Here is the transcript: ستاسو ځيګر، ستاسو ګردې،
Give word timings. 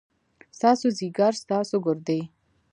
ستاسو 0.57 0.87
ځيګر، 0.97 1.33
ستاسو 1.43 1.75
ګردې، 1.85 2.19